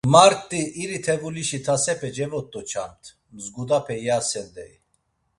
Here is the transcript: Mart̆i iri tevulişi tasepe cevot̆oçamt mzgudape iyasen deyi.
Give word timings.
Mart̆i 0.13 0.61
iri 0.81 0.99
tevulişi 1.05 1.59
tasepe 1.65 2.09
cevot̆oçamt 2.17 3.03
mzgudape 3.35 3.95
iyasen 4.03 4.47
deyi. 4.55 4.77